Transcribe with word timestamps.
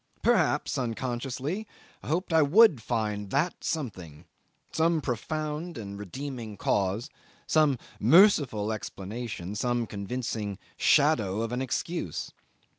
Perhaps, 0.23 0.79
unconsciously, 0.79 1.67
I 2.01 2.07
hoped 2.07 2.33
I 2.33 2.41
would 2.41 2.81
find 2.81 3.29
that 3.29 3.63
something, 3.63 4.25
some 4.71 4.99
profound 4.99 5.77
and 5.77 5.99
redeeming 5.99 6.57
cause, 6.57 7.11
some 7.45 7.77
merciful 7.99 8.71
explanation, 8.73 9.53
some 9.53 9.85
convincing 9.85 10.57
shadow 10.75 11.41
of 11.43 11.51
an 11.51 11.61
excuse. 11.61 12.31